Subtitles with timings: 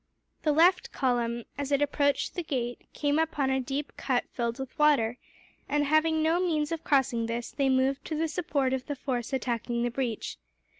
[0.41, 4.75] The left column, as it approached the gate, came upon a deep cut filled with
[4.79, 5.19] water
[5.69, 9.31] and, having no means of crossing this, they moved to the support of the force
[9.31, 10.37] attacking the breach.